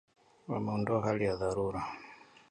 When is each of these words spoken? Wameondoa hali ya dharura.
Wameondoa 0.47 1.01
hali 1.01 1.23
ya 1.25 1.35
dharura. 1.35 1.87